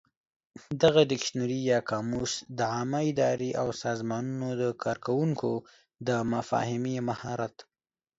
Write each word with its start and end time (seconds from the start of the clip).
دغه 0.81 1.01
ډکشنري 1.09 1.59
یا 1.71 1.79
قاموس 1.89 2.33
د 2.57 2.59
عامه 2.73 3.01
ادارې 3.11 3.51
او 3.61 3.67
سازمانونو 3.83 4.49
د 4.61 4.63
کارکوونکو 4.83 5.51
د 6.07 6.09
مفاهمې 6.33 6.97
مهارت 7.09 7.55